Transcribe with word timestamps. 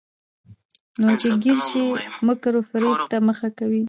نو 1.05 1.11
چې 1.21 1.27
راګېره 1.31 1.61
شي، 1.69 1.83
مکر 2.25 2.53
وفرېب 2.57 2.97
ته 3.11 3.17
مخه 3.27 3.47
کوي. 3.57 3.79